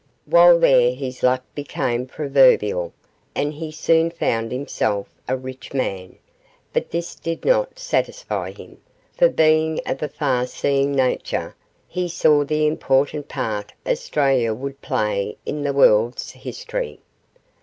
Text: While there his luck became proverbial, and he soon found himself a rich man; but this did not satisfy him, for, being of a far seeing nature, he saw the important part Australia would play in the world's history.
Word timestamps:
While 0.25 0.59
there 0.59 0.95
his 0.95 1.21
luck 1.21 1.43
became 1.53 2.07
proverbial, 2.07 2.91
and 3.35 3.53
he 3.53 3.71
soon 3.71 4.09
found 4.09 4.51
himself 4.51 5.07
a 5.27 5.37
rich 5.37 5.75
man; 5.75 6.15
but 6.73 6.89
this 6.89 7.13
did 7.13 7.45
not 7.45 7.77
satisfy 7.77 8.49
him, 8.51 8.79
for, 9.15 9.29
being 9.29 9.79
of 9.85 10.01
a 10.01 10.09
far 10.09 10.47
seeing 10.47 10.91
nature, 10.91 11.55
he 11.87 12.07
saw 12.09 12.43
the 12.43 12.65
important 12.65 13.27
part 13.27 13.73
Australia 13.85 14.55
would 14.55 14.81
play 14.81 15.37
in 15.45 15.61
the 15.61 15.71
world's 15.71 16.31
history. 16.31 16.99